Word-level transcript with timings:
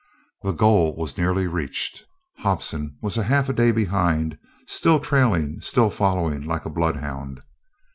The 0.41 0.51
goal 0.53 0.95
was 0.95 1.15
nearly 1.15 1.45
reached. 1.45 2.05
Hobson 2.39 2.97
was 3.03 3.17
half 3.17 3.49
a 3.49 3.53
day 3.53 3.71
behind, 3.71 4.39
still 4.65 4.99
trailing, 4.99 5.59
still 5.61 5.91
following 5.91 6.41
like 6.43 6.65
a 6.65 6.71
bloodhound. 6.71 7.39